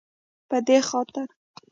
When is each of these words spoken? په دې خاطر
په 0.49 0.57
دې 0.67 0.77
خاطر 0.89 1.27